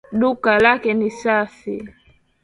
Duka 0.19 0.57
lake 0.59 0.93
ni 0.93 1.11
safi 1.11 1.75